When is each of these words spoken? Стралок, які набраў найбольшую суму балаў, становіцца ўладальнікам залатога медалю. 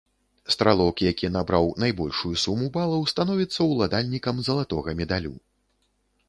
Стралок, 0.53 1.01
які 1.11 1.29
набраў 1.35 1.67
найбольшую 1.83 2.31
суму 2.45 2.71
балаў, 2.79 3.05
становіцца 3.13 3.59
ўладальнікам 3.69 4.41
залатога 4.49 4.89
медалю. 5.05 5.35